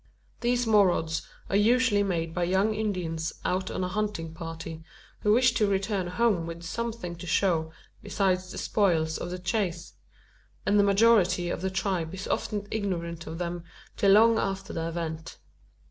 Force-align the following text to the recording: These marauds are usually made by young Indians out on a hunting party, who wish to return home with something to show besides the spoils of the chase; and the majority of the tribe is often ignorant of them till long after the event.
These 0.39 0.65
marauds 0.65 1.27
are 1.47 1.55
usually 1.55 2.01
made 2.01 2.33
by 2.33 2.45
young 2.45 2.73
Indians 2.73 3.33
out 3.45 3.69
on 3.69 3.83
a 3.83 3.87
hunting 3.87 4.33
party, 4.33 4.83
who 5.19 5.31
wish 5.31 5.51
to 5.53 5.67
return 5.67 6.07
home 6.07 6.47
with 6.47 6.63
something 6.63 7.15
to 7.17 7.27
show 7.27 7.71
besides 8.01 8.51
the 8.51 8.57
spoils 8.57 9.19
of 9.19 9.29
the 9.29 9.37
chase; 9.37 9.93
and 10.65 10.79
the 10.79 10.83
majority 10.83 11.51
of 11.51 11.61
the 11.61 11.69
tribe 11.69 12.15
is 12.15 12.27
often 12.27 12.65
ignorant 12.71 13.27
of 13.27 13.37
them 13.37 13.63
till 13.95 14.13
long 14.13 14.39
after 14.39 14.73
the 14.73 14.87
event. 14.87 15.37